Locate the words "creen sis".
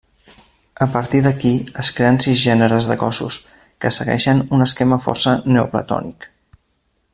1.97-2.39